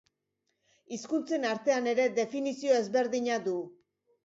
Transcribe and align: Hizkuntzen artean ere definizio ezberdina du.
Hizkuntzen 0.97 1.45
artean 1.51 1.91
ere 1.93 2.07
definizio 2.23 2.81
ezberdina 2.81 3.41
du. 3.51 3.57